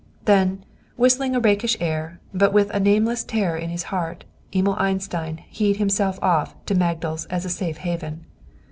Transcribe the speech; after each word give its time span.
And 0.21 0.25
then, 0.25 0.65
whistling 0.95 1.35
a 1.35 1.39
rakish 1.39 1.77
air, 1.79 2.19
but 2.33 2.51
with 2.53 2.71
a 2.71 2.79
nameless 2.79 3.23
terror 3.23 3.55
in 3.55 3.69
his 3.69 3.83
heart, 3.93 4.25
Emil 4.51 4.73
Einstein 4.79 5.43
hied 5.55 5.75
himself 5.77 6.17
off 6.23 6.55
to 6.65 6.73
Magdal's 6.73 7.25
as 7.25 7.45
a 7.45 7.49
safe 7.49 7.77
haven. 7.77 8.25